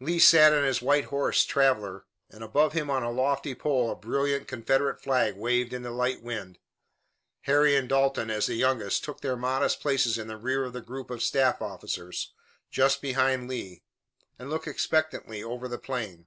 [0.00, 3.94] Lee sat on his white horse, Traveler, and above him on a lofty pole a
[3.94, 6.58] brilliant Confederate flag waved in the light wind.
[7.42, 10.80] Harry and Dalton, as the youngest, took their modest places in the rear of the
[10.80, 12.32] group of staff officers,
[12.72, 13.84] just behind Lee,
[14.36, 16.26] and looked expectantly over the plain.